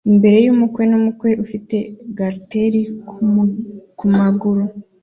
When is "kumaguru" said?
3.97-4.63